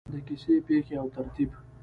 [0.13, 1.49] د کیسې پیښې او ترتیب: